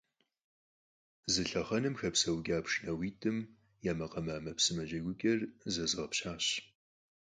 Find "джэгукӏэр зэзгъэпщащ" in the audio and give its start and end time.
4.87-6.45